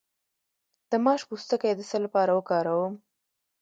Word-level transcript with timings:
د 0.89 0.91
ماش 1.03 1.21
پوستکی 1.29 1.71
د 1.75 1.81
څه 1.89 1.97
لپاره 2.05 2.31
وکاروم؟ 2.33 2.93